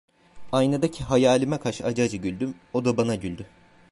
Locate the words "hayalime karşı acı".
1.03-2.01